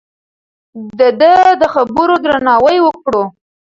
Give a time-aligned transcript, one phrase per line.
[0.99, 3.23] د ده د خبرو درناوی وکړو.